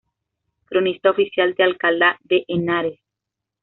[0.65, 2.99] Cronista oficial de Alcalá de Henares.